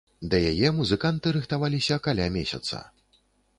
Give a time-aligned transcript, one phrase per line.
[0.29, 2.83] Да яе музыканты рыхтаваліся каля месяца.